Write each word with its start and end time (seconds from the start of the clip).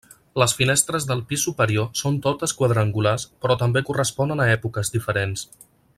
Les 0.43 0.53
finestres 0.59 1.05
del 1.11 1.19
pis 1.31 1.43
superior 1.49 1.91
són 2.01 2.17
totes 2.27 2.57
quadrangulars 2.61 3.27
però 3.45 3.61
també 3.63 3.87
corresponen 3.91 4.43
a 4.43 4.49
èpoques 4.59 4.95
diferents. 4.99 5.47